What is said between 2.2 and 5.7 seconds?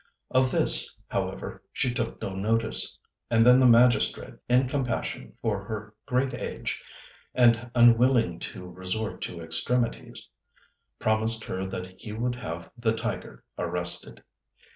no notice; and then the magistrate, in compassion for